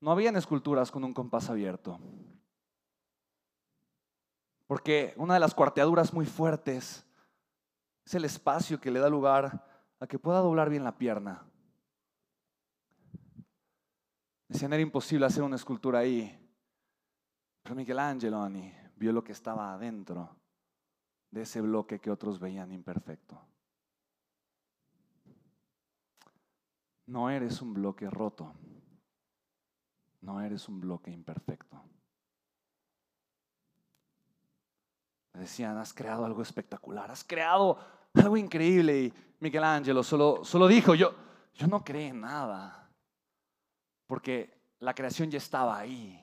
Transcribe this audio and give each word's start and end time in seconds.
no 0.00 0.10
habían 0.10 0.36
esculturas 0.36 0.90
con 0.90 1.04
un 1.04 1.14
compás 1.14 1.50
abierto. 1.50 1.98
Porque 4.66 5.14
una 5.16 5.34
de 5.34 5.40
las 5.40 5.54
cuarteaduras 5.54 6.14
muy 6.14 6.26
fuertes 6.26 7.04
es 8.04 8.14
el 8.14 8.24
espacio 8.24 8.80
que 8.80 8.90
le 8.90 9.00
da 9.00 9.08
lugar 9.08 9.66
a 9.98 10.06
que 10.06 10.18
pueda 10.18 10.38
doblar 10.38 10.70
bien 10.70 10.84
la 10.84 10.96
pierna. 10.96 11.44
Decían 14.48 14.72
era 14.72 14.82
imposible 14.82 15.26
hacer 15.26 15.42
una 15.42 15.56
escultura 15.56 16.00
ahí. 16.00 16.36
Pero 17.62 17.74
Michelangelo 17.74 18.48
vio 18.96 19.12
lo 19.12 19.22
que 19.22 19.32
estaba 19.32 19.74
adentro 19.74 20.36
de 21.30 21.42
ese 21.42 21.60
bloque 21.60 22.00
que 22.00 22.10
otros 22.10 22.40
veían 22.40 22.72
imperfecto. 22.72 23.40
No 27.06 27.28
eres 27.28 27.60
un 27.60 27.74
bloque 27.74 28.08
roto. 28.08 28.52
No 30.20 30.40
eres 30.40 30.68
un 30.68 30.80
bloque 30.80 31.10
imperfecto. 31.10 31.82
decían, 35.40 35.78
has 35.78 35.92
creado 35.92 36.24
algo 36.24 36.42
espectacular, 36.42 37.10
has 37.10 37.24
creado 37.24 37.78
algo 38.14 38.36
increíble. 38.36 39.04
Y 39.04 39.14
Michelangelo 39.40 40.02
solo, 40.02 40.44
solo 40.44 40.68
dijo, 40.68 40.94
yo, 40.94 41.14
yo 41.54 41.66
no 41.66 41.82
creé 41.82 42.12
nada, 42.12 42.88
porque 44.06 44.74
la 44.78 44.94
creación 44.94 45.30
ya 45.30 45.38
estaba 45.38 45.78
ahí. 45.78 46.16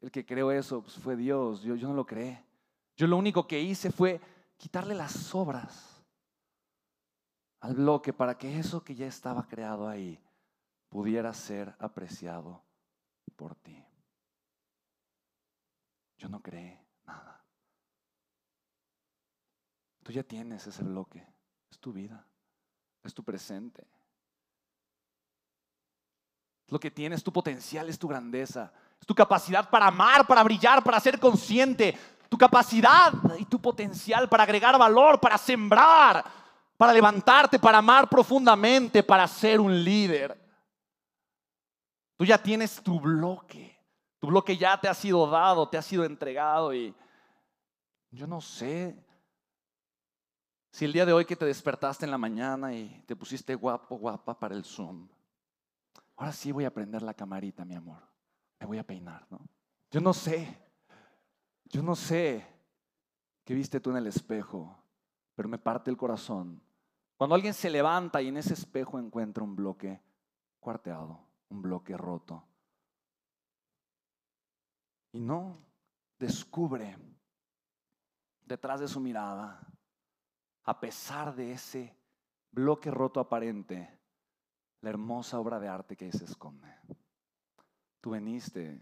El 0.00 0.10
que 0.10 0.26
creó 0.26 0.50
eso 0.50 0.82
pues, 0.82 0.96
fue 0.96 1.16
Dios, 1.16 1.62
yo, 1.62 1.76
yo 1.76 1.88
no 1.88 1.94
lo 1.94 2.04
creé. 2.04 2.44
Yo 2.96 3.06
lo 3.06 3.16
único 3.16 3.46
que 3.46 3.60
hice 3.60 3.90
fue 3.90 4.20
quitarle 4.56 4.94
las 4.94 5.34
obras 5.34 6.04
al 7.60 7.74
bloque 7.74 8.12
para 8.12 8.36
que 8.36 8.58
eso 8.58 8.82
que 8.82 8.94
ya 8.94 9.06
estaba 9.06 9.46
creado 9.46 9.88
ahí 9.88 10.18
pudiera 10.88 11.32
ser 11.32 11.74
apreciado 11.78 12.60
por 13.30 13.54
ti. 13.56 13.84
Yo 16.18 16.28
no 16.28 16.40
creé 16.40 16.84
nada. 17.04 17.42
Tú 20.02 20.12
ya 20.12 20.22
tienes 20.22 20.66
ese 20.66 20.82
bloque. 20.82 21.26
Es 21.70 21.78
tu 21.78 21.92
vida. 21.92 22.26
Es 23.02 23.14
tu 23.14 23.24
presente. 23.24 23.86
Lo 26.68 26.78
que 26.78 26.90
tienes, 26.90 27.22
tu 27.22 27.32
potencial, 27.32 27.88
es 27.88 27.98
tu 27.98 28.08
grandeza. 28.08 28.72
Es 29.00 29.06
tu 29.06 29.14
capacidad 29.14 29.68
para 29.68 29.88
amar, 29.88 30.26
para 30.26 30.42
brillar, 30.42 30.82
para 30.82 31.00
ser 31.00 31.18
consciente. 31.18 31.98
Tu 32.28 32.38
capacidad 32.38 33.12
y 33.38 33.44
tu 33.44 33.60
potencial 33.60 34.28
para 34.28 34.44
agregar 34.44 34.78
valor, 34.78 35.20
para 35.20 35.36
sembrar, 35.36 36.24
para 36.78 36.92
levantarte, 36.92 37.58
para 37.58 37.78
amar 37.78 38.08
profundamente, 38.08 39.02
para 39.02 39.28
ser 39.28 39.60
un 39.60 39.84
líder. 39.84 40.41
Tú 42.22 42.26
ya 42.26 42.40
tienes 42.40 42.80
tu 42.80 43.00
bloque. 43.00 43.76
Tu 44.20 44.28
bloque 44.28 44.56
ya 44.56 44.80
te 44.80 44.86
ha 44.86 44.94
sido 44.94 45.26
dado, 45.26 45.68
te 45.68 45.76
ha 45.76 45.82
sido 45.82 46.04
entregado 46.04 46.72
y 46.72 46.94
yo 48.12 48.28
no 48.28 48.40
sé 48.40 48.96
si 50.70 50.84
el 50.84 50.92
día 50.92 51.04
de 51.04 51.12
hoy 51.12 51.24
que 51.24 51.34
te 51.34 51.44
despertaste 51.44 52.04
en 52.04 52.12
la 52.12 52.18
mañana 52.18 52.72
y 52.76 53.02
te 53.08 53.16
pusiste 53.16 53.56
guapo, 53.56 53.96
guapa 53.96 54.38
para 54.38 54.54
el 54.54 54.64
Zoom, 54.64 55.08
ahora 56.14 56.30
sí 56.30 56.52
voy 56.52 56.64
a 56.64 56.72
prender 56.72 57.02
la 57.02 57.12
camarita, 57.12 57.64
mi 57.64 57.74
amor. 57.74 58.08
Me 58.60 58.66
voy 58.66 58.78
a 58.78 58.86
peinar, 58.86 59.26
¿no? 59.28 59.40
Yo 59.90 60.00
no 60.00 60.14
sé, 60.14 60.56
yo 61.64 61.82
no 61.82 61.96
sé 61.96 62.46
qué 63.44 63.52
viste 63.52 63.80
tú 63.80 63.90
en 63.90 63.96
el 63.96 64.06
espejo, 64.06 64.80
pero 65.34 65.48
me 65.48 65.58
parte 65.58 65.90
el 65.90 65.96
corazón. 65.96 66.62
Cuando 67.16 67.34
alguien 67.34 67.52
se 67.52 67.68
levanta 67.68 68.22
y 68.22 68.28
en 68.28 68.36
ese 68.36 68.54
espejo 68.54 69.00
encuentra 69.00 69.42
un 69.42 69.56
bloque 69.56 70.00
cuarteado, 70.60 71.31
un 71.52 71.62
bloque 71.62 71.96
roto. 71.96 72.42
Y 75.12 75.20
no 75.20 75.58
descubre 76.18 76.96
detrás 78.40 78.80
de 78.80 78.88
su 78.88 79.00
mirada, 79.00 79.60
a 80.64 80.80
pesar 80.80 81.34
de 81.34 81.52
ese 81.52 81.96
bloque 82.50 82.90
roto 82.90 83.20
aparente, 83.20 84.00
la 84.80 84.90
hermosa 84.90 85.38
obra 85.38 85.60
de 85.60 85.68
arte 85.68 85.96
que 85.96 86.06
ahí 86.06 86.12
se 86.12 86.24
esconde. 86.24 86.68
Tú 88.00 88.10
veniste, 88.10 88.80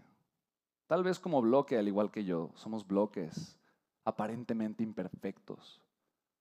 tal 0.87 1.03
vez 1.03 1.19
como 1.19 1.41
bloque, 1.41 1.77
al 1.77 1.87
igual 1.87 2.11
que 2.11 2.23
yo, 2.23 2.51
somos 2.55 2.87
bloques 2.87 3.59
aparentemente 4.03 4.83
imperfectos, 4.83 5.81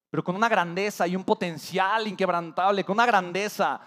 pero 0.09 0.25
con 0.25 0.35
una 0.35 0.49
grandeza 0.49 1.07
y 1.07 1.15
un 1.15 1.25
potencial 1.25 2.07
inquebrantable, 2.09 2.85
con 2.85 2.95
una 2.95 3.07
grandeza 3.07 3.81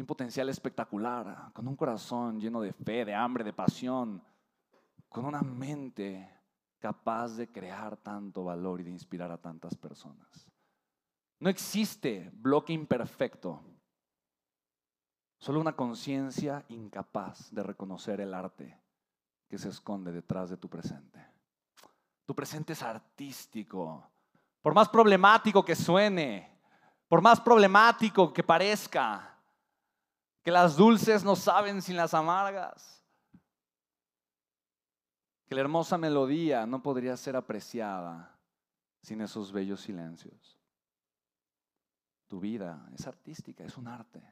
un 0.00 0.06
potencial 0.06 0.48
espectacular, 0.48 1.52
con 1.52 1.68
un 1.68 1.76
corazón 1.76 2.40
lleno 2.40 2.60
de 2.60 2.72
fe, 2.72 3.04
de 3.04 3.14
hambre, 3.14 3.44
de 3.44 3.52
pasión, 3.52 4.22
con 5.08 5.26
una 5.26 5.42
mente 5.42 6.28
capaz 6.78 7.36
de 7.36 7.50
crear 7.50 7.96
tanto 7.98 8.44
valor 8.44 8.80
y 8.80 8.84
de 8.84 8.90
inspirar 8.90 9.30
a 9.30 9.40
tantas 9.40 9.76
personas. 9.76 10.50
No 11.38 11.50
existe 11.50 12.30
bloque 12.34 12.72
imperfecto, 12.72 13.62
solo 15.38 15.60
una 15.60 15.76
conciencia 15.76 16.64
incapaz 16.68 17.52
de 17.52 17.62
reconocer 17.62 18.20
el 18.20 18.32
arte 18.32 18.80
que 19.48 19.58
se 19.58 19.68
esconde 19.68 20.12
detrás 20.12 20.48
de 20.48 20.56
tu 20.56 20.68
presente. 20.68 21.20
Tu 22.24 22.34
presente 22.34 22.72
es 22.72 22.82
artístico, 22.82 24.08
por 24.62 24.72
más 24.72 24.88
problemático 24.88 25.64
que 25.64 25.74
suene, 25.76 26.60
por 27.08 27.20
más 27.20 27.40
problemático 27.40 28.32
que 28.32 28.42
parezca, 28.42 29.31
que 30.42 30.50
las 30.50 30.76
dulces 30.76 31.24
no 31.24 31.36
saben 31.36 31.80
sin 31.82 31.96
las 31.96 32.14
amargas, 32.14 33.04
que 35.46 35.54
la 35.54 35.60
hermosa 35.60 35.98
melodía 35.98 36.66
no 36.66 36.82
podría 36.82 37.16
ser 37.16 37.36
apreciada 37.36 38.38
sin 39.02 39.20
esos 39.20 39.52
bellos 39.52 39.80
silencios. 39.80 40.58
Tu 42.26 42.40
vida 42.40 42.88
es 42.94 43.06
artística, 43.06 43.62
es 43.62 43.76
un 43.76 43.86
arte. 43.86 44.22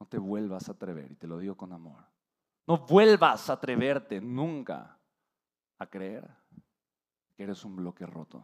No 0.00 0.06
te 0.06 0.18
vuelvas 0.18 0.68
a 0.68 0.72
atrever, 0.72 1.12
y 1.12 1.16
te 1.16 1.26
lo 1.26 1.38
digo 1.38 1.56
con 1.56 1.72
amor. 1.72 2.04
No 2.66 2.78
vuelvas 2.78 3.50
a 3.50 3.54
atreverte 3.54 4.20
nunca 4.20 4.98
a 5.78 5.86
creer 5.86 6.28
que 7.36 7.42
eres 7.42 7.64
un 7.64 7.76
bloque 7.76 8.06
roto, 8.06 8.42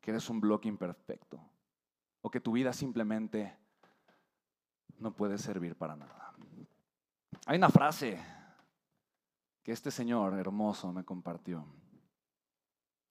que 0.00 0.10
eres 0.10 0.28
un 0.28 0.40
bloque 0.40 0.68
imperfecto, 0.68 1.40
o 2.20 2.30
que 2.30 2.40
tu 2.40 2.52
vida 2.52 2.72
simplemente 2.72 3.63
no 4.98 5.14
puede 5.14 5.38
servir 5.38 5.76
para 5.76 5.96
nada. 5.96 6.34
Hay 7.46 7.56
una 7.56 7.68
frase 7.68 8.18
que 9.62 9.72
este 9.72 9.90
señor 9.90 10.38
hermoso 10.38 10.92
me 10.92 11.04
compartió. 11.04 11.64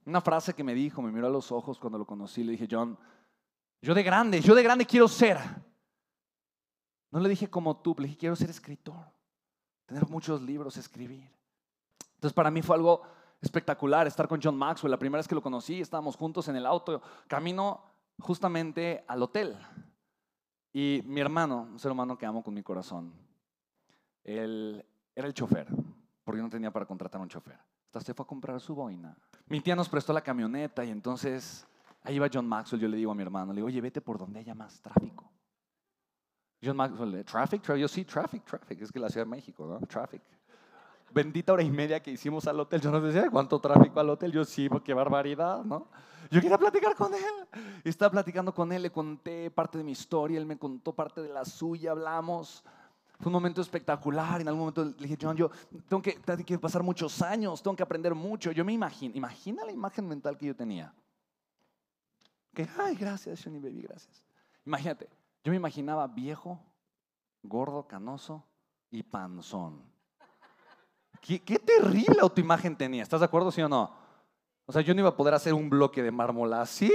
Una 0.06 0.22
frase 0.22 0.54
que 0.54 0.64
me 0.64 0.74
dijo, 0.74 1.02
me 1.02 1.12
miró 1.12 1.28
a 1.28 1.32
los 1.32 1.52
ojos 1.52 1.80
cuando 1.80 1.98
lo 1.98 2.06
conocí, 2.06 2.44
le 2.44 2.54
dije, 2.54 2.68
John, 2.70 2.98
yo 3.82 3.94
de 3.94 4.04
grande, 4.04 4.42
yo 4.42 4.54
de 4.54 4.64
grande 4.64 4.86
quiero 4.86 5.08
ser. 5.08 5.38
No 7.12 7.20
le 7.20 7.30
dije 7.30 7.50
como 7.50 7.78
tú, 7.78 7.96
le 7.98 8.06
dije, 8.06 8.18
quiero 8.18 8.36
ser 8.36 8.50
escritor, 8.50 9.06
tener 9.86 10.08
muchos 10.08 10.42
libros, 10.42 10.78
escribir. 10.78 11.30
Entonces 12.16 12.34
para 12.34 12.50
mí 12.50 12.62
fue 12.62 12.76
algo 12.76 13.02
espectacular 13.42 14.08
estar 14.08 14.28
con 14.28 14.42
John 14.42 14.58
Maxwell. 14.58 14.92
La 14.92 14.98
primera 14.98 15.20
vez 15.20 15.28
que 15.28 15.36
lo 15.36 15.42
conocí, 15.42 15.82
estábamos 15.82 16.16
juntos 16.16 16.48
en 16.48 16.56
el 16.56 16.66
auto, 16.66 17.02
camino 17.28 17.84
justamente 18.20 19.04
al 19.08 19.22
hotel. 19.22 19.58
Y 20.74 21.04
mi 21.06 21.22
hermano, 21.22 21.68
un 21.72 21.80
ser 21.80 21.92
humano 21.92 22.18
que 22.18 22.26
amo 22.26 22.44
con 22.44 22.54
mi 22.54 22.64
corazón, 22.64 23.14
él 24.24 24.84
era 25.16 25.28
el 25.28 25.34
chofer, 25.34 25.68
porque 26.24 26.42
no 26.42 26.50
tenía 26.50 26.72
para 26.72 26.86
contratar 26.86 27.22
un 27.22 27.30
chofer. 27.30 27.60
Hasta 27.86 28.02
se 28.02 28.14
fue 28.16 28.24
a 28.24 28.28
comprar 28.28 28.60
su 28.60 28.74
boina. 28.74 29.16
Mi 29.46 29.62
tía 29.62 29.76
nos 29.76 29.88
prestó 29.88 30.14
la 30.14 30.22
camioneta 30.22 30.84
y 30.84 30.90
entonces 30.90 31.68
ahí 32.02 32.16
iba 32.16 32.28
John 32.34 32.48
Maxwell. 32.48 32.82
Yo 32.82 32.88
le 32.88 32.98
digo 32.98 33.12
a 33.12 33.16
mi 33.16 33.22
hermano, 33.22 33.54
le 33.54 33.58
digo, 33.58 33.68
oye, 33.68 33.82
vete 33.82 34.02
por 34.02 34.18
donde 34.18 34.40
haya 34.40 34.56
más 34.56 34.82
tráfico. 34.82 35.32
John 36.64 36.78
Maxwell, 36.78 37.24
traffic, 37.24 37.62
traffic. 37.62 37.82
Yo 37.82 37.88
sí, 37.88 38.04
traffic, 38.06 38.44
traffic. 38.44 38.82
Es 38.82 38.92
que 38.92 39.00
la 39.00 39.10
Ciudad 39.10 39.28
de 39.28 39.30
México, 39.30 39.68
¿no? 39.68 39.86
Traffic. 39.86 40.24
Bendita 41.14 41.54
hora 41.54 41.62
y 41.62 41.70
media 41.70 42.02
que 42.02 42.12
hicimos 42.12 42.48
al 42.48 42.60
hotel. 42.60 42.82
Yo 42.82 42.90
no 42.90 43.00
decía, 43.00 43.30
¿cuánto 43.30 43.60
tráfico 43.60 44.00
al 44.00 44.10
hotel? 44.10 44.32
Yo 44.32 44.44
sí, 44.44 44.68
qué 44.84 44.94
barbaridad, 44.94 45.64
¿no? 45.64 45.88
Yo 46.32 46.42
quería 46.42 46.58
platicar 46.58 46.96
con 46.96 47.14
él. 47.14 47.22
Y 47.84 47.90
estaba 47.90 48.10
platicando 48.10 48.54
con 48.54 48.72
él, 48.72 48.82
le 48.82 48.92
conté 48.92 49.52
parte 49.52 49.78
de 49.78 49.84
mi 49.84 49.92
historia, 49.92 50.40
él 50.40 50.46
me 50.48 50.58
contó 50.58 50.94
parte 50.94 51.22
de 51.22 51.30
la 51.30 51.46
suya, 51.46 51.92
hablamos. 51.92 52.64
Fue 53.20 53.28
un 53.28 53.34
momento 53.34 53.62
espectacular. 53.62 54.42
En 54.42 54.48
algún 54.48 54.62
momento 54.62 54.84
le 54.86 55.08
dije, 55.08 55.18
John, 55.22 55.38
yo 55.38 55.52
tengo 55.88 56.02
que, 56.02 56.14
tengo 56.14 56.44
que 56.44 56.58
pasar 56.58 56.82
muchos 56.82 57.22
años, 57.22 57.62
tengo 57.62 57.76
que 57.76 57.84
aprender 57.84 58.16
mucho. 58.16 58.52
Yo 58.52 58.66
me 58.66 58.74
imagino, 58.74 59.16
imagina 59.16 59.64
la 59.64 59.72
imagen 59.72 60.08
mental 60.08 60.36
que 60.36 60.48
yo 60.48 60.56
tenía. 60.56 60.92
Que, 62.56 62.68
ay, 62.80 62.96
gracias, 62.96 63.44
Johnny 63.44 63.60
Baby, 63.60 63.84
gracias. 63.84 64.24
Imagínate, 64.66 65.08
yo 65.44 65.52
me 65.52 65.58
imaginaba 65.58 66.08
viejo, 66.08 66.60
gordo, 67.44 67.88
canoso 67.88 68.44
y 68.90 69.04
panzón. 69.04 69.93
Qué, 71.24 71.42
qué 71.42 71.58
terrible 71.58 72.18
autoimagen 72.20 72.76
tenía. 72.76 73.02
¿Estás 73.02 73.22
de 73.22 73.26
acuerdo, 73.26 73.50
sí 73.50 73.62
o 73.62 73.70
no? 73.70 73.90
O 74.66 74.74
sea, 74.74 74.82
yo 74.82 74.94
no 74.94 75.00
iba 75.00 75.10
a 75.10 75.16
poder 75.16 75.34
hacer 75.34 75.54
un 75.54 75.70
bloque 75.70 76.04
de 76.04 76.12
mármol 76.12 76.54
así. 76.54 76.92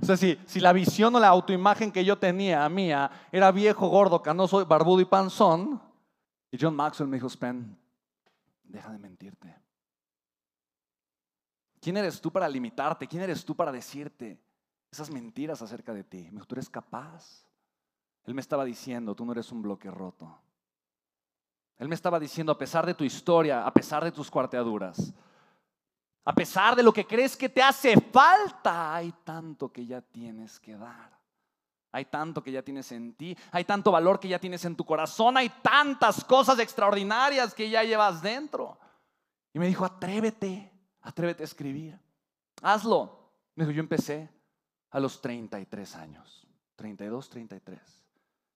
O 0.00 0.04
sea, 0.04 0.16
si, 0.16 0.38
si 0.46 0.60
la 0.60 0.72
visión 0.72 1.14
o 1.14 1.20
la 1.20 1.28
autoimagen 1.28 1.92
que 1.92 2.06
yo 2.06 2.18
tenía, 2.18 2.66
mía, 2.70 3.10
era 3.30 3.52
viejo, 3.52 3.88
gordo, 3.88 4.22
canoso, 4.22 4.64
barbudo 4.64 5.02
y 5.02 5.04
panzón, 5.04 5.80
Y 6.50 6.56
John 6.58 6.74
Maxwell 6.74 7.08
me 7.08 7.18
dijo, 7.18 7.28
Spen, 7.28 7.78
deja 8.64 8.90
de 8.90 8.98
mentirte. 8.98 9.54
¿Quién 11.80 11.98
eres 11.98 12.18
tú 12.18 12.32
para 12.32 12.48
limitarte? 12.48 13.06
¿Quién 13.06 13.22
eres 13.22 13.44
tú 13.44 13.54
para 13.54 13.70
decirte 13.70 14.40
esas 14.90 15.10
mentiras 15.10 15.60
acerca 15.60 15.92
de 15.92 16.02
ti? 16.02 16.28
Me 16.30 16.36
dijo, 16.36 16.46
tú 16.46 16.54
eres 16.54 16.70
capaz. 16.70 17.46
Él 18.24 18.34
me 18.34 18.40
estaba 18.40 18.64
diciendo, 18.64 19.14
tú 19.14 19.26
no 19.26 19.32
eres 19.32 19.52
un 19.52 19.60
bloque 19.60 19.90
roto. 19.90 20.40
Él 21.78 21.88
me 21.88 21.94
estaba 21.94 22.18
diciendo, 22.18 22.52
a 22.52 22.58
pesar 22.58 22.86
de 22.86 22.94
tu 22.94 23.04
historia, 23.04 23.66
a 23.66 23.72
pesar 23.72 24.02
de 24.02 24.12
tus 24.12 24.30
cuarteaduras, 24.30 25.12
a 26.24 26.34
pesar 26.34 26.74
de 26.74 26.82
lo 26.82 26.92
que 26.92 27.06
crees 27.06 27.36
que 27.36 27.48
te 27.48 27.62
hace 27.62 28.00
falta, 28.00 28.94
hay 28.94 29.12
tanto 29.24 29.70
que 29.70 29.84
ya 29.84 30.00
tienes 30.00 30.58
que 30.58 30.76
dar. 30.76 31.16
Hay 31.92 32.06
tanto 32.06 32.42
que 32.42 32.52
ya 32.52 32.62
tienes 32.62 32.90
en 32.92 33.14
ti, 33.14 33.36
hay 33.52 33.64
tanto 33.64 33.90
valor 33.90 34.20
que 34.20 34.28
ya 34.28 34.38
tienes 34.38 34.64
en 34.64 34.76
tu 34.76 34.84
corazón, 34.84 35.36
hay 35.36 35.48
tantas 35.62 36.24
cosas 36.24 36.58
extraordinarias 36.58 37.54
que 37.54 37.70
ya 37.70 37.84
llevas 37.84 38.20
dentro. 38.20 38.78
Y 39.54 39.58
me 39.58 39.66
dijo, 39.66 39.84
atrévete, 39.84 40.70
atrévete 41.00 41.42
a 41.42 41.46
escribir. 41.46 41.98
Hazlo. 42.60 43.30
Me 43.54 43.64
dijo, 43.64 43.74
yo 43.74 43.80
empecé 43.80 44.28
a 44.90 45.00
los 45.00 45.20
33 45.20 45.96
años, 45.96 46.46
32, 46.74 47.30
33. 47.30 48.05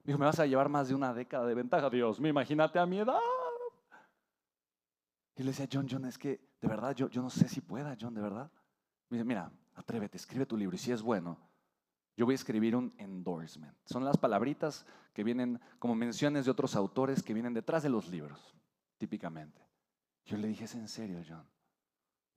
Dijo, 0.04 0.18
me 0.18 0.26
vas 0.26 0.40
a 0.40 0.46
llevar 0.46 0.68
más 0.68 0.88
de 0.88 0.94
una 0.94 1.12
década 1.12 1.46
de 1.46 1.54
ventaja. 1.54 1.90
Dios 1.90 2.20
me 2.20 2.28
imagínate 2.28 2.78
a 2.78 2.86
mi 2.86 2.98
edad. 2.98 3.18
Y 5.36 5.42
le 5.42 5.50
decía, 5.50 5.68
John, 5.70 5.86
John, 5.90 6.04
es 6.04 6.18
que 6.18 6.40
de 6.60 6.68
verdad 6.68 6.94
yo, 6.94 7.08
yo 7.08 7.22
no 7.22 7.30
sé 7.30 7.48
si 7.48 7.60
pueda, 7.60 7.96
John, 7.98 8.14
de 8.14 8.20
verdad. 8.20 8.50
Me 9.08 9.16
dice, 9.16 9.24
mira, 9.24 9.50
atrévete, 9.74 10.16
escribe 10.16 10.46
tu 10.46 10.56
libro 10.56 10.76
y 10.76 10.78
si 10.78 10.92
es 10.92 11.02
bueno, 11.02 11.38
yo 12.16 12.26
voy 12.26 12.34
a 12.34 12.36
escribir 12.36 12.76
un 12.76 12.94
endorsement. 12.98 13.74
Son 13.86 14.04
las 14.04 14.18
palabritas 14.18 14.84
que 15.14 15.24
vienen 15.24 15.60
como 15.78 15.94
menciones 15.94 16.44
de 16.44 16.50
otros 16.50 16.76
autores 16.76 17.22
que 17.22 17.32
vienen 17.32 17.54
detrás 17.54 17.82
de 17.82 17.88
los 17.88 18.08
libros, 18.08 18.54
típicamente. 18.98 19.60
Yo 20.26 20.36
le 20.36 20.48
dije, 20.48 20.64
¿es 20.64 20.74
en 20.74 20.88
serio, 20.88 21.22
John? 21.26 21.46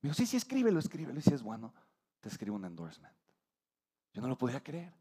Me 0.00 0.08
dijo, 0.08 0.14
sí, 0.14 0.26
sí, 0.26 0.36
escríbelo, 0.36 0.78
escríbelo. 0.78 1.18
Y 1.18 1.22
si 1.22 1.34
es 1.34 1.42
bueno, 1.42 1.74
te 2.20 2.28
escribo 2.28 2.56
un 2.56 2.64
endorsement. 2.64 3.14
Yo 4.14 4.22
no 4.22 4.28
lo 4.28 4.38
podía 4.38 4.62
creer. 4.62 4.94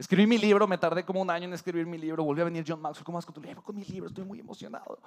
Escribí 0.00 0.26
mi 0.26 0.38
libro, 0.38 0.66
me 0.66 0.78
tardé 0.78 1.04
como 1.04 1.20
un 1.20 1.28
año 1.28 1.44
en 1.44 1.52
escribir 1.52 1.84
mi 1.84 1.98
libro. 1.98 2.24
Volvió 2.24 2.44
a 2.44 2.46
venir 2.46 2.64
John 2.66 2.80
Maxwell, 2.80 3.04
¿cómo 3.04 3.16
vas 3.16 3.26
con 3.26 3.34
tu 3.34 3.42
libro? 3.42 3.62
Con 3.62 3.76
mi 3.76 3.84
libro, 3.84 4.08
estoy 4.08 4.24
muy 4.24 4.40
emocionado. 4.40 4.98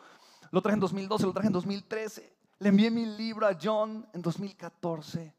Lo 0.51 0.61
traje 0.61 0.75
en 0.75 0.81
2012, 0.81 1.25
lo 1.25 1.33
traje 1.33 1.47
en 1.47 1.53
2013. 1.53 2.37
Le 2.59 2.69
envié 2.69 2.91
mi 2.91 3.07
libro 3.07 3.47
a 3.47 3.57
John 3.59 4.07
en 4.13 4.21
2014. 4.21 5.33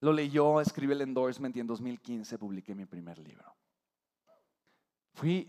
Lo 0.00 0.12
leyó, 0.12 0.60
escribí 0.60 0.92
el 0.92 1.02
endorsement 1.02 1.56
y 1.56 1.60
en 1.60 1.68
2015 1.68 2.36
publiqué 2.36 2.74
mi 2.74 2.84
primer 2.84 3.16
libro. 3.20 3.54
Fui, 5.14 5.48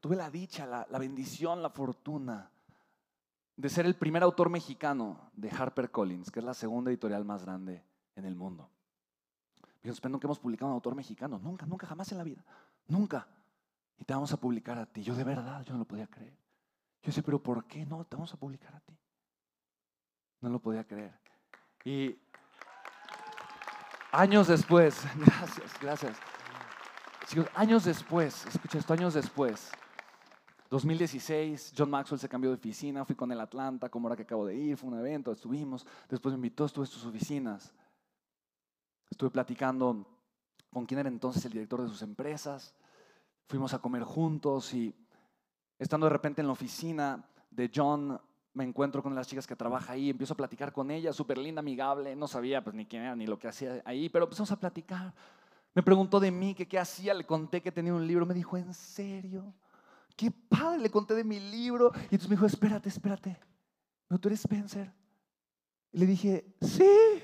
tuve 0.00 0.16
la 0.16 0.28
dicha, 0.28 0.66
la, 0.66 0.88
la 0.90 0.98
bendición, 0.98 1.62
la 1.62 1.70
fortuna 1.70 2.50
de 3.54 3.68
ser 3.68 3.86
el 3.86 3.94
primer 3.94 4.24
autor 4.24 4.50
mexicano 4.50 5.30
de 5.34 5.50
HarperCollins, 5.50 6.32
que 6.32 6.40
es 6.40 6.44
la 6.44 6.54
segunda 6.54 6.90
editorial 6.90 7.24
más 7.24 7.44
grande 7.44 7.84
en 8.16 8.24
el 8.24 8.34
mundo. 8.34 8.70
Yo 9.92 10.08
nunca 10.08 10.26
hemos 10.26 10.38
publicado 10.38 10.70
un 10.70 10.74
autor 10.74 10.94
mexicano, 10.94 11.38
nunca, 11.38 11.66
nunca, 11.66 11.86
jamás 11.86 12.10
en 12.12 12.18
la 12.18 12.24
vida, 12.24 12.44
nunca. 12.88 13.26
Y 13.98 14.04
te 14.04 14.12
vamos 14.12 14.32
a 14.32 14.36
publicar 14.36 14.78
a 14.78 14.86
ti. 14.86 15.02
Yo 15.02 15.14
de 15.14 15.24
verdad, 15.24 15.62
yo 15.64 15.72
no 15.72 15.78
lo 15.78 15.84
podía 15.84 16.06
creer. 16.06 16.32
Yo 17.02 17.06
decía, 17.06 17.22
pero 17.22 17.42
¿por 17.42 17.64
qué 17.66 17.86
no? 17.86 18.04
Te 18.04 18.16
vamos 18.16 18.32
a 18.34 18.36
publicar 18.36 18.74
a 18.74 18.80
ti. 18.80 18.96
No 20.40 20.48
lo 20.48 20.58
podía 20.58 20.84
creer. 20.84 21.18
Y 21.84 22.18
años 24.12 24.48
después, 24.48 25.02
gracias, 25.16 25.80
gracias. 25.80 26.16
Años 27.54 27.84
después, 27.84 28.46
escucha 28.46 28.78
esto, 28.78 28.92
años 28.92 29.14
después, 29.14 29.70
2016, 30.70 31.74
John 31.76 31.90
Maxwell 31.90 32.20
se 32.20 32.28
cambió 32.28 32.50
de 32.50 32.56
oficina, 32.56 33.04
fui 33.04 33.14
con 33.14 33.30
el 33.30 33.40
Atlanta, 33.40 33.88
como 33.88 34.08
ahora 34.08 34.16
que 34.16 34.22
acabo 34.22 34.46
de 34.46 34.56
ir, 34.56 34.76
fue 34.76 34.90
un 34.90 34.98
evento, 34.98 35.32
estuvimos, 35.32 35.86
después 36.08 36.32
me 36.32 36.36
invitó, 36.36 36.64
estuve 36.64 36.86
en 36.86 36.90
sus 36.90 37.04
oficinas. 37.04 37.72
Estuve 39.10 39.30
platicando 39.30 40.06
con 40.70 40.86
quien 40.86 41.00
era 41.00 41.08
entonces 41.08 41.44
el 41.44 41.52
director 41.52 41.82
de 41.82 41.88
sus 41.88 42.02
empresas. 42.02 42.74
Fuimos 43.48 43.72
a 43.74 43.78
comer 43.78 44.02
juntos 44.02 44.74
y 44.74 44.94
estando 45.78 46.06
de 46.06 46.10
repente 46.10 46.40
en 46.40 46.46
la 46.46 46.52
oficina 46.52 47.28
de 47.50 47.70
John, 47.74 48.20
me 48.52 48.64
encuentro 48.64 49.02
con 49.02 49.14
las 49.14 49.26
chicas 49.26 49.46
que 49.46 49.54
trabaja 49.54 49.92
ahí, 49.92 50.10
empiezo 50.10 50.34
a 50.34 50.36
platicar 50.36 50.72
con 50.72 50.90
ella, 50.90 51.12
súper 51.12 51.38
linda, 51.38 51.60
amigable, 51.60 52.16
no 52.16 52.26
sabía 52.26 52.64
pues 52.64 52.74
ni 52.74 52.86
quién 52.86 53.02
era 53.02 53.14
ni 53.14 53.26
lo 53.26 53.38
que 53.38 53.48
hacía 53.48 53.82
ahí, 53.84 54.08
pero 54.08 54.24
empezamos 54.24 54.50
a 54.52 54.58
platicar. 54.58 55.14
Me 55.74 55.82
preguntó 55.82 56.18
de 56.18 56.30
mí, 56.30 56.54
que 56.54 56.66
qué 56.66 56.78
hacía, 56.78 57.12
le 57.12 57.24
conté 57.24 57.60
que 57.60 57.70
tenía 57.70 57.92
un 57.92 58.06
libro, 58.06 58.24
me 58.24 58.32
dijo, 58.32 58.56
¿en 58.56 58.72
serio? 58.72 59.54
Qué 60.16 60.30
padre, 60.30 60.80
le 60.80 60.90
conté 60.90 61.14
de 61.14 61.22
mi 61.22 61.38
libro. 61.38 61.92
Y 61.94 62.14
entonces 62.14 62.30
me 62.30 62.36
dijo, 62.36 62.46
espérate, 62.46 62.88
espérate, 62.88 63.38
¿no 64.08 64.18
tú 64.18 64.28
eres 64.28 64.40
Spencer? 64.40 64.90
Y 65.92 65.98
le 65.98 66.06
dije, 66.06 66.56
sí 66.62 67.22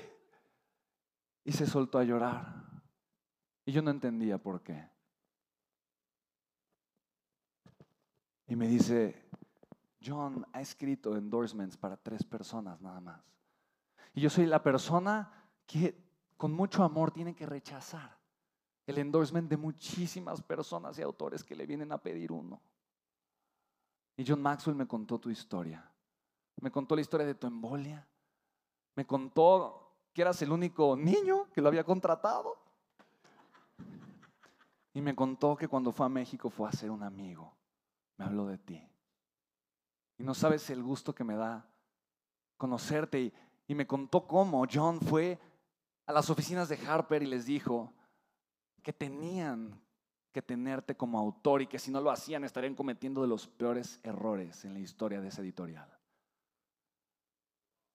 y 1.43 1.51
se 1.51 1.65
soltó 1.65 1.99
a 1.99 2.03
llorar. 2.03 2.63
Y 3.65 3.71
yo 3.71 3.81
no 3.81 3.91
entendía 3.91 4.37
por 4.37 4.61
qué. 4.61 4.89
Y 8.47 8.55
me 8.55 8.67
dice, 8.67 9.29
John 10.03 10.45
ha 10.51 10.61
escrito 10.61 11.15
endorsements 11.15 11.77
para 11.77 11.97
tres 11.97 12.23
personas 12.23 12.81
nada 12.81 12.99
más. 12.99 13.21
Y 14.13 14.21
yo 14.21 14.29
soy 14.29 14.45
la 14.45 14.61
persona 14.61 15.31
que 15.65 15.97
con 16.37 16.51
mucho 16.51 16.83
amor 16.83 17.11
tiene 17.11 17.35
que 17.35 17.45
rechazar 17.45 18.17
el 18.85 18.97
endorsement 18.97 19.49
de 19.49 19.57
muchísimas 19.57 20.41
personas 20.41 20.99
y 20.99 21.01
autores 21.01 21.43
que 21.43 21.55
le 21.55 21.65
vienen 21.65 21.91
a 21.91 21.97
pedir 21.97 22.31
uno. 22.31 22.61
Y 24.17 24.25
John 24.27 24.41
Maxwell 24.41 24.75
me 24.75 24.87
contó 24.87 25.19
tu 25.19 25.29
historia. 25.29 25.89
Me 26.61 26.69
contó 26.69 26.95
la 26.95 27.01
historia 27.01 27.25
de 27.25 27.35
tu 27.35 27.47
embolia. 27.47 28.05
Me 28.95 29.05
contó 29.07 29.82
que 30.13 30.21
eras 30.21 30.41
el 30.41 30.51
único 30.51 30.95
niño 30.95 31.49
que 31.51 31.61
lo 31.61 31.67
había 31.67 31.83
contratado. 31.83 32.57
Y 34.93 35.01
me 35.01 35.15
contó 35.15 35.55
que 35.55 35.67
cuando 35.67 35.91
fue 35.91 36.05
a 36.05 36.09
México 36.09 36.49
fue 36.49 36.69
a 36.69 36.71
ser 36.71 36.91
un 36.91 37.01
amigo. 37.01 37.51
Me 38.17 38.25
habló 38.25 38.45
de 38.45 38.59
ti. 38.59 38.87
Y 40.19 40.23
no 40.23 40.35
sabes 40.35 40.69
el 40.69 40.83
gusto 40.83 41.15
que 41.15 41.23
me 41.23 41.35
da 41.35 41.67
conocerte. 42.57 43.33
Y, 43.67 43.75
me 43.75 43.87
contó 43.87 44.27
cómo 44.27 44.67
John 44.71 45.01
fue 45.01 45.39
a 46.05 46.13
las 46.13 46.29
oficinas 46.29 46.69
de 46.69 46.77
Harper 46.87 47.23
y 47.23 47.25
les 47.25 47.47
dijo 47.47 47.91
que 48.83 48.93
tenían 48.93 49.81
que 50.31 50.43
tenerte 50.43 50.95
como 50.95 51.17
autor 51.17 51.63
y 51.63 51.67
que 51.67 51.79
si 51.79 51.89
no 51.89 51.99
lo 51.99 52.11
hacían 52.11 52.43
estarían 52.43 52.75
cometiendo 52.75 53.23
de 53.23 53.27
los 53.27 53.47
peores 53.47 53.99
errores 54.03 54.63
en 54.63 54.73
la 54.73 54.79
historia 54.79 55.21
de 55.21 55.29
esa 55.29 55.41
editorial. 55.41 55.89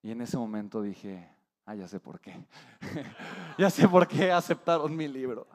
Y 0.03 0.11
en 0.11 0.21
ese 0.21 0.37
momento 0.37 0.83
dije, 0.83 1.38
Ah, 1.69 1.75
ya 1.75 1.87
sé 1.87 2.01
por 2.01 2.19
qué. 2.19 2.35
ya 3.59 3.69
sé 3.69 3.87
por 3.87 4.09
qué 4.09 4.33
aceptaron 4.33 4.97
mi 4.97 5.07
libro. 5.07 5.47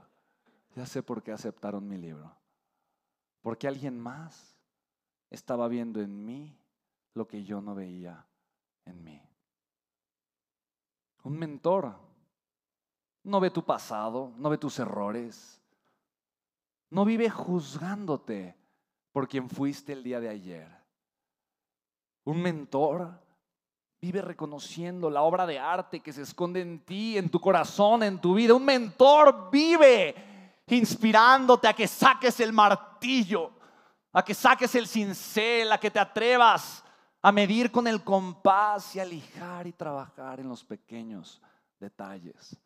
Ya 0.75 0.85
sé 0.85 1.01
por 1.01 1.23
qué 1.23 1.31
aceptaron 1.31 1.87
mi 1.87 1.97
libro. 1.97 2.31
Porque 3.41 3.67
alguien 3.67 3.99
más 3.99 4.55
estaba 5.31 5.67
viendo 5.67 6.01
en 6.01 6.23
mí 6.23 6.55
lo 7.15 7.27
que 7.27 7.43
yo 7.43 7.61
no 7.61 7.73
veía 7.73 8.27
en 8.85 9.03
mí. 9.03 9.27
Un 11.23 11.39
mentor 11.39 11.95
no 13.23 13.39
ve 13.39 13.49
tu 13.49 13.65
pasado, 13.65 14.33
no 14.37 14.51
ve 14.51 14.59
tus 14.59 14.77
errores, 14.77 15.59
no 16.91 17.05
vive 17.05 17.27
juzgándote 17.31 18.55
por 19.11 19.27
quien 19.27 19.49
fuiste 19.49 19.93
el 19.93 20.03
día 20.03 20.19
de 20.19 20.29
ayer. 20.29 20.77
Un 22.23 22.39
mentor 22.39 23.19
Vive 24.03 24.21
reconociendo 24.21 25.09
la 25.09 25.21
obra 25.21 25.45
de 25.45 25.57
arte 25.57 26.01
que 26.01 26.11
se 26.11 26.23
esconde 26.23 26.59
en 26.59 26.83
ti, 26.83 27.17
en 27.17 27.29
tu 27.29 27.39
corazón, 27.39 28.03
en 28.03 28.19
tu 28.19 28.33
vida. 28.33 28.53
Un 28.53 28.65
mentor 28.65 29.49
vive 29.49 30.13
inspirándote 30.67 31.69
a 31.69 31.73
que 31.73 31.87
saques 31.87 32.37
el 32.41 32.51
martillo, 32.51 33.51
a 34.11 34.21
que 34.21 34.33
saques 34.33 34.75
el 34.75 34.87
cincel, 34.87 35.71
a 35.71 35.77
que 35.77 35.89
te 35.89 36.01
atrevas 36.01 36.83
a 37.21 37.31
medir 37.31 37.71
con 37.71 37.87
el 37.87 38.03
compás 38.03 38.93
y 38.93 38.99
a 38.99 39.05
lijar 39.05 39.67
y 39.67 39.71
trabajar 39.71 40.41
en 40.41 40.49
los 40.49 40.65
pequeños 40.65 41.41
detalles 41.79 42.57